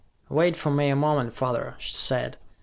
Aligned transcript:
"Wait 0.29 0.55
for 0.55 0.71
me 0.71 0.89
a 0.89 0.95
moment, 0.95 1.35
father," 1.35 1.75
she 1.77 1.93
said. 1.93 2.35